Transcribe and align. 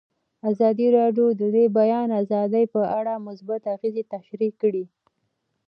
ازادي 0.51 0.87
راډیو 0.97 1.25
د 1.39 1.41
د 1.55 1.57
بیان 1.77 2.09
آزادي 2.21 2.63
په 2.73 2.81
اړه 2.99 3.13
مثبت 3.27 3.61
اغېزې 3.75 4.03
تشریح 4.13 4.51
کړي. 4.61 4.83